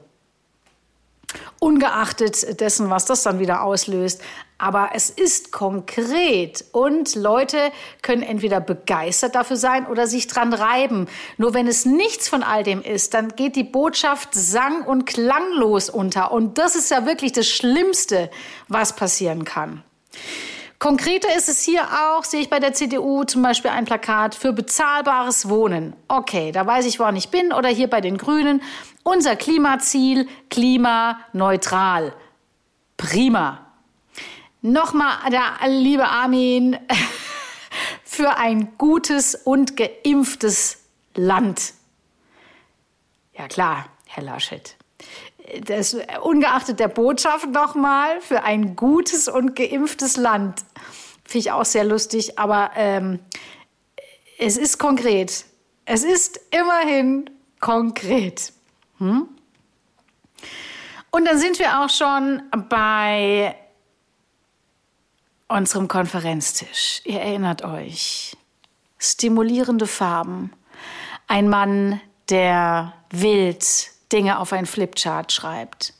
ungeachtet 1.62 2.60
dessen, 2.60 2.89
was 2.89 3.06
das 3.06 3.22
dann 3.22 3.38
wieder 3.38 3.62
auslöst. 3.62 4.20
Aber 4.58 4.89
es 4.96 5.12
ist 5.12 5.51
konkret 5.51 6.65
und 6.72 7.13
Leute 7.13 7.72
können 8.01 8.24
entweder 8.24 8.60
begeistert 8.60 9.36
dafür 9.36 9.58
sein 9.58 9.86
oder 9.86 10.08
sich 10.08 10.25
dran 10.25 10.53
reiben. 10.53 11.08
Nur 11.38 11.53
wenn 11.53 11.68
es 11.68 11.86
nichts 11.86 12.27
von 12.27 12.41
all 12.41 12.63
dem 12.63 12.82
ist, 12.82 13.13
dann 13.13 13.36
geht 13.36 13.56
die 13.56 13.63
Botschaft 13.63 14.30
sang- 14.34 14.88
und 14.88 15.06
klanglos 15.06 15.91
unter. 15.91 16.32
Und 16.32 16.58
das 16.58 16.75
ist 16.75 16.89
ja 16.89 17.06
wirklich 17.06 17.32
das 17.32 17.48
Schlimmste, 17.48 18.32
was 18.68 18.96
passieren 18.96 19.46
kann. 19.46 19.84
Konkreter 20.82 21.36
ist 21.36 21.48
es 21.48 21.62
hier 21.64 21.84
auch, 21.84 22.24
sehe 22.24 22.42
ich 22.42 22.50
bei 22.50 22.60
der 22.60 22.74
CDU 22.74 23.24
zum 23.24 23.44
Beispiel 23.44 23.70
ein 23.70 23.86
Plakat 23.86 24.34
für 24.34 24.52
bezahlbares 24.52 25.48
Wohnen. 25.48 25.96
Okay, 26.08 26.52
da 26.52 26.66
weiß 26.66 26.88
ich, 26.88 26.98
woran 26.98 27.16
ich 27.16 27.30
bin. 27.30 27.54
Oder 27.54 27.70
hier 27.70 27.88
bei 27.88 28.02
den 28.02 28.18
Grünen 28.18 28.64
unser 29.04 29.36
Klimaziel 29.36 30.28
klimaneutral. 30.50 32.16
Prima. 32.98 33.64
Nochmal, 34.64 35.18
der 35.30 35.70
liebe 35.70 36.08
Armin, 36.08 36.80
für 38.04 38.38
ein 38.38 38.76
gutes 38.80 39.36
und 39.36 39.78
geimpftes 39.78 40.80
Land. 41.14 41.76
Ja 43.38 43.48
klar, 43.48 43.86
Herr 44.08 44.24
Laschet. 44.24 44.81
Das, 45.65 45.98
ungeachtet 46.22 46.79
der 46.79 46.88
Botschaft 46.88 47.50
nochmal, 47.50 48.22
für 48.22 48.43
ein 48.43 48.75
gutes 48.75 49.27
und 49.27 49.55
geimpftes 49.55 50.17
Land. 50.17 50.62
Finde 51.25 51.39
ich 51.39 51.51
auch 51.51 51.65
sehr 51.65 51.84
lustig, 51.84 52.38
aber 52.39 52.72
ähm, 52.75 53.20
es 54.38 54.58
ist 54.58 54.77
konkret. 54.77 55.46
Es 55.86 56.03
ist 56.03 56.39
immerhin 56.51 57.29
konkret. 57.60 58.53
Hm? 58.98 59.27
Und 61.12 61.25
dann 61.25 61.38
sind 61.38 61.60
wir 61.60 61.81
auch 61.81 61.89
schon 61.89 62.41
bei 62.70 63.55
unserem 65.48 65.88
Konferenztisch. 65.88 67.01
Ihr 67.03 67.20
erinnert 67.20 67.63
euch. 67.63 68.38
Stimulierende 68.98 69.88
Farben. 69.88 70.53
Ein 71.27 71.50
Mann, 71.50 72.00
der 72.29 72.93
wild 73.10 73.90
Dinge 74.12 74.39
auf 74.39 74.53
ein 74.53 74.65
Flipchart 74.65 75.32
schreibt. 75.32 75.94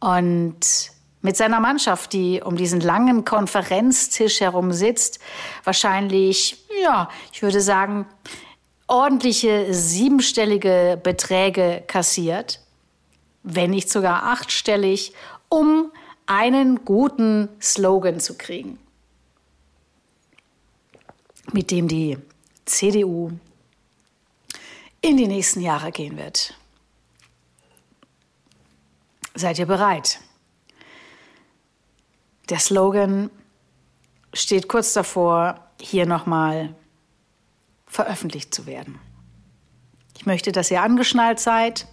Und 0.00 0.90
mit 1.22 1.36
seiner 1.36 1.60
Mannschaft, 1.60 2.12
die 2.12 2.42
um 2.42 2.56
diesen 2.56 2.80
langen 2.80 3.24
Konferenztisch 3.24 4.40
herum 4.40 4.72
sitzt, 4.72 5.20
wahrscheinlich, 5.64 6.62
ja, 6.82 7.08
ich 7.32 7.42
würde 7.42 7.62
sagen, 7.62 8.06
ordentliche 8.86 9.72
siebenstellige 9.72 11.00
Beträge 11.02 11.82
kassiert, 11.86 12.60
wenn 13.42 13.70
nicht 13.70 13.90
sogar 13.90 14.24
achtstellig, 14.24 15.14
um 15.48 15.90
einen 16.26 16.84
guten 16.84 17.48
Slogan 17.60 18.20
zu 18.20 18.36
kriegen, 18.36 18.78
mit 21.52 21.70
dem 21.70 21.88
die 21.88 22.18
CDU 22.66 23.30
in 25.00 25.16
die 25.16 25.26
nächsten 25.26 25.60
Jahre 25.60 25.92
gehen 25.92 26.16
wird. 26.16 26.54
Seid 29.34 29.58
ihr 29.58 29.66
bereit? 29.66 30.20
Der 32.50 32.60
Slogan 32.60 33.30
steht 34.32 34.68
kurz 34.68 34.92
davor, 34.92 35.60
hier 35.80 36.06
nochmal 36.06 36.74
veröffentlicht 37.86 38.54
zu 38.54 38.66
werden. 38.66 39.00
Ich 40.16 40.24
möchte, 40.24 40.52
dass 40.52 40.70
ihr 40.70 40.82
angeschnallt 40.82 41.40
seid, 41.40 41.88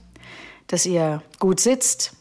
dass 0.68 0.86
ihr 0.86 1.24
gut 1.40 1.60
sitzt, 1.60 2.14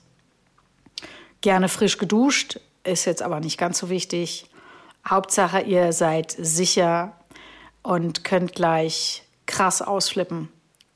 gerne 1.42 1.68
frisch 1.68 1.98
geduscht, 1.98 2.58
ist 2.82 3.04
jetzt 3.04 3.22
aber 3.22 3.40
nicht 3.40 3.58
ganz 3.58 3.78
so 3.78 3.90
wichtig. 3.90 4.46
Hauptsache, 5.06 5.60
ihr 5.60 5.92
seid 5.92 6.34
sicher 6.38 7.14
und 7.82 8.24
könnt 8.24 8.54
gleich 8.54 9.22
krass 9.44 9.82
ausflippen 9.82 10.48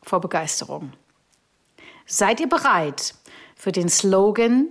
vor 0.02 0.20
Begeisterung. 0.20 0.94
Seid 2.06 2.40
ihr 2.40 2.48
bereit 2.48 3.14
für 3.64 3.72
den 3.72 3.88
Slogan, 3.88 4.68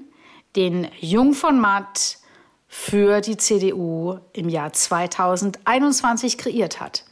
den 0.56 0.88
Jung 1.00 1.34
von 1.34 1.60
Matt 1.60 2.20
für 2.68 3.22
die 3.22 3.38
CDU 3.38 4.20
im 4.34 4.50
Jahr 4.50 4.72
2021 4.72 6.38
kreiert 6.38 6.80
hat? 6.80 7.04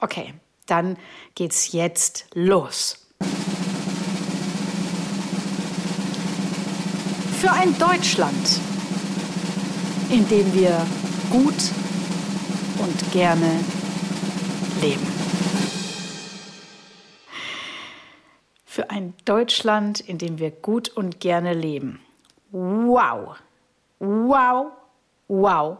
Okay, 0.00 0.34
dann 0.66 0.98
geht's 1.34 1.72
jetzt 1.72 2.26
los. 2.34 3.06
Für 7.40 7.52
ein 7.52 7.74
Deutschland, 7.78 8.60
in 10.10 10.28
dem 10.28 10.52
wir 10.52 10.86
gut 11.30 11.72
und 12.78 13.12
gerne 13.12 13.58
leben. 14.82 15.13
Ein 18.94 19.12
Deutschland, 19.24 19.98
in 19.98 20.18
dem 20.18 20.38
wir 20.38 20.52
gut 20.52 20.88
und 20.88 21.18
gerne 21.18 21.52
leben. 21.52 22.00
Wow, 22.52 23.36
wow, 23.98 24.66
wow. 25.26 25.78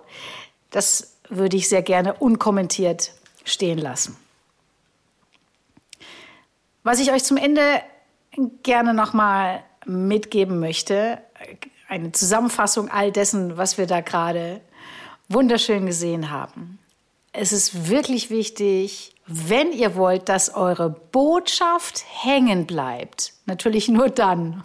Das 0.70 1.16
würde 1.28 1.56
ich 1.56 1.68
sehr 1.68 1.82
gerne 1.82 2.14
unkommentiert 2.14 3.12
stehen 3.44 3.78
lassen. 3.78 4.16
Was 6.82 6.98
ich 6.98 7.12
euch 7.12 7.22
zum 7.22 7.36
Ende 7.36 7.82
gerne 8.64 8.92
nochmal 8.92 9.62
mitgeben 9.86 10.58
möchte, 10.58 11.18
eine 11.88 12.10
Zusammenfassung 12.10 12.90
all 12.90 13.12
dessen, 13.12 13.56
was 13.56 13.78
wir 13.78 13.86
da 13.86 14.00
gerade 14.00 14.60
wunderschön 15.28 15.86
gesehen 15.86 16.30
haben. 16.30 16.80
Es 17.36 17.50
ist 17.50 17.90
wirklich 17.90 18.30
wichtig, 18.30 19.12
wenn 19.26 19.72
ihr 19.72 19.96
wollt, 19.96 20.28
dass 20.28 20.54
eure 20.54 20.88
Botschaft 20.88 22.04
hängen 22.22 22.64
bleibt, 22.64 23.32
natürlich 23.46 23.88
nur 23.88 24.08
dann, 24.08 24.62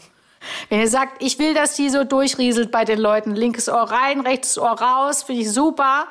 wenn 0.69 0.79
ihr 0.79 0.87
sagt, 0.87 1.21
ich 1.23 1.39
will, 1.39 1.55
dass 1.55 1.73
die 1.73 1.89
so 1.89 2.03
durchrieselt 2.03 2.71
bei 2.71 2.85
den 2.85 2.99
Leuten, 2.99 3.33
linkes 3.33 3.69
Ohr 3.69 3.91
rein, 3.91 4.21
rechtes 4.21 4.59
Ohr 4.59 4.79
raus, 4.79 5.23
finde 5.23 5.41
ich 5.41 5.51
super, 5.51 6.07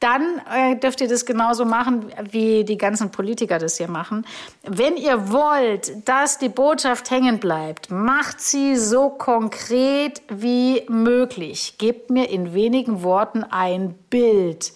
dann 0.00 0.42
äh, 0.52 0.76
dürft 0.76 1.00
ihr 1.00 1.08
das 1.08 1.24
genauso 1.24 1.64
machen, 1.64 2.12
wie 2.30 2.64
die 2.64 2.76
ganzen 2.76 3.12
Politiker 3.12 3.58
das 3.60 3.78
hier 3.78 3.88
machen. 3.88 4.26
Wenn 4.64 4.96
ihr 4.96 5.30
wollt, 5.30 6.08
dass 6.08 6.38
die 6.38 6.48
Botschaft 6.48 7.10
hängen 7.10 7.38
bleibt, 7.38 7.92
macht 7.92 8.40
sie 8.40 8.76
so 8.76 9.08
konkret 9.08 10.20
wie 10.28 10.82
möglich. 10.88 11.76
Gebt 11.78 12.10
mir 12.10 12.28
in 12.28 12.52
wenigen 12.52 13.04
Worten 13.04 13.44
ein 13.44 13.94
Bild, 14.10 14.72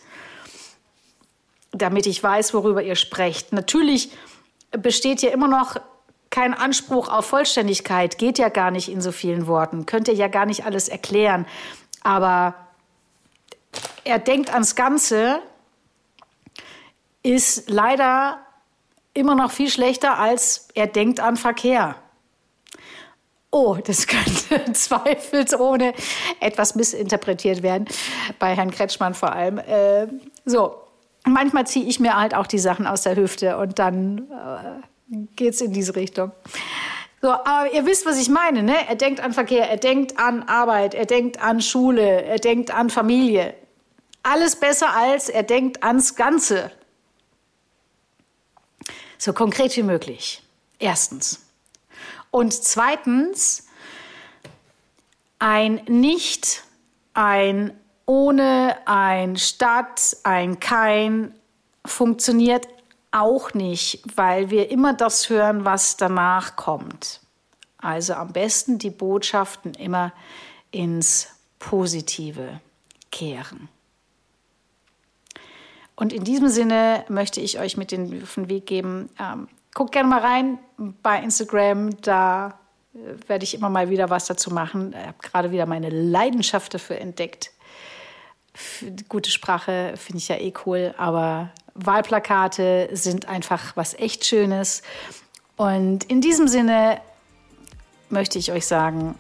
damit 1.73 2.07
ich 2.07 2.23
weiß, 2.23 2.55
worüber 2.55 2.83
ihr 2.83 2.97
sprecht. 2.97 3.53
Natürlich 3.53 4.11
besteht 4.71 5.21
hier 5.21 5.33
immer 5.33 5.49
noch 5.49 5.77
kein 6.31 6.55
Anspruch 6.55 7.09
auf 7.09 7.27
Vollständigkeit, 7.27 8.19
geht 8.19 8.39
ja 8.39 8.49
gar 8.49 8.71
nicht 8.71 8.89
in 8.89 9.01
so 9.01 9.11
vielen 9.11 9.47
Worten, 9.47 9.87
könnt 9.87 10.09
ihr 10.09 10.15
ja 10.15 10.29
gar 10.29 10.47
nicht 10.47 10.65
alles 10.65 10.89
erklären. 10.89 11.47
Aber 12.03 12.55
er 14.05 14.19
denkt 14.19 14.53
ans 14.53 14.77
Ganze, 14.77 15.43
ist 17.23 17.69
leider 17.69 18.39
immer 19.13 19.35
noch 19.35 19.51
viel 19.51 19.69
schlechter 19.69 20.19
als 20.19 20.69
er 20.75 20.87
denkt 20.87 21.21
an 21.21 21.37
Verkehr. 21.37 21.97
Oh, 23.51 23.77
das 23.85 24.07
könnte 24.07 24.73
zweifelsohne 24.73 25.93
etwas 26.39 26.77
missinterpretiert 26.77 27.63
werden, 27.63 27.87
bei 28.39 28.55
Herrn 28.55 28.71
Kretschmann 28.71 29.15
vor 29.15 29.33
allem. 29.33 29.59
Äh, 29.59 30.07
so, 30.45 30.77
manchmal 31.25 31.67
ziehe 31.67 31.87
ich 31.87 32.01
mir 32.01 32.17
halt 32.17 32.35
auch 32.35 32.47
die 32.47 32.59
Sachen 32.59 32.87
aus 32.87 33.03
der 33.03 33.17
Hüfte 33.17 33.57
und 33.57 33.79
dann 33.79 34.29
äh, 34.31 35.17
geht 35.37 35.55
es 35.55 35.61
in 35.61 35.73
diese 35.73 35.97
Richtung. 35.97 36.33
So, 37.23 37.31
aber 37.31 37.73
ihr 37.73 37.85
wisst, 37.85 38.07
was 38.07 38.19
ich 38.19 38.31
meine, 38.31 38.63
ne? 38.63 38.89
Er 38.89 38.97
denkt 38.97 39.21
an 39.21 39.35
Verkehr, 39.35 39.69
er 39.69 39.77
denkt 39.77 40.19
an 40.19 40.43
Arbeit, 40.45 40.95
er 40.95 41.05
denkt 41.05 41.43
an 41.43 41.61
Schule, 41.61 42.23
er 42.23 42.39
denkt 42.39 42.71
an 42.71 42.89
Familie. 42.89 43.55
Alles 44.23 44.57
besser 44.57 44.95
als 44.95 45.29
er 45.29 45.43
denkt 45.43 45.83
ans 45.83 46.15
Ganze. 46.15 46.71
So 49.19 49.35
konkret 49.35 49.77
wie 49.77 49.83
möglich. 49.83 50.43
Erstens. 50.79 51.47
Und 52.31 52.55
zweitens, 52.55 53.67
ein 55.39 55.83
Nicht, 55.89 56.65
ein 57.13 57.79
ohne, 58.11 58.77
ein 58.87 59.37
Statt, 59.37 60.17
ein 60.25 60.59
Kein 60.59 61.33
funktioniert 61.87 62.67
auch 63.13 63.55
nicht, 63.55 64.03
weil 64.17 64.51
wir 64.51 64.69
immer 64.73 64.95
das 64.95 65.31
hören, 65.31 65.65
was 65.65 65.97
danach 65.97 66.57
kommt. 66.57 67.21
Also 67.79 68.15
am 68.15 68.33
besten 68.33 68.79
die 68.79 68.91
Botschaften 68.91 69.75
immer 69.75 70.13
ins 70.73 71.29
Positive 71.61 72.61
kehren. 73.13 73.69
Und 75.95 76.13
in 76.13 76.25
diesem 76.25 76.49
Sinne 76.49 77.05
möchte 77.09 77.41
ich 77.41 77.61
euch 77.61 77.77
mit 77.77 77.93
den, 77.93 78.25
auf 78.25 78.35
den 78.35 78.49
Weg 78.49 78.67
geben. 78.67 79.09
Ähm, 79.21 79.47
guckt 79.73 79.93
gerne 79.93 80.09
mal 80.09 80.21
rein 80.21 80.59
bei 81.05 81.23
Instagram, 81.23 82.01
da 82.01 82.59
äh, 82.93 83.29
werde 83.29 83.45
ich 83.45 83.55
immer 83.55 83.71
mal 83.71 83.89
wieder 83.89 84.11
was 84.11 84.27
dazu 84.27 84.51
machen. 84.51 84.97
Ich 84.99 85.07
habe 85.07 85.19
gerade 85.23 85.53
wieder 85.53 85.67
meine 85.67 85.91
Leidenschaft 85.91 86.75
dafür 86.75 86.99
entdeckt. 86.99 87.53
Gute 89.09 89.31
Sprache 89.31 89.95
finde 89.97 90.19
ich 90.19 90.29
ja 90.29 90.37
eh 90.37 90.53
cool, 90.67 90.95
aber 90.97 91.51
Wahlplakate 91.75 92.91
sind 92.93 93.29
einfach 93.29 93.77
was 93.77 93.95
echt 93.95 94.25
Schönes. 94.25 94.83
Und 95.57 96.05
in 96.05 96.21
diesem 96.21 96.49
Sinne 96.49 97.01
möchte 98.09 98.39
ich 98.39 98.53
euch 98.53 98.67
sagen, 98.67 99.15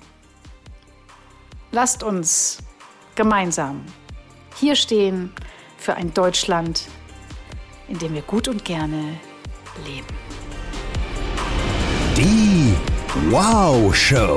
lasst 1.71 2.03
uns 2.03 2.59
gemeinsam 3.15 3.85
hier 4.61 4.77
stehen 4.77 5.33
für 5.79 5.95
ein 5.95 6.13
Deutschland, 6.13 6.87
in 7.89 7.99
dem 7.99 8.15
wir 8.15 8.23
gut 8.23 8.47
und 8.47 8.65
gerne 8.65 9.19
leben. 9.87 10.07
Die 12.17 12.75
Wow 13.31 13.95
Show. 13.95 14.37